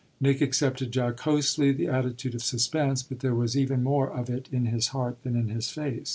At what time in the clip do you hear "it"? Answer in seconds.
4.31-4.49